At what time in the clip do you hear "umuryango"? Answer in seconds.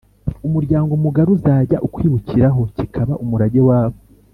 0.47-0.91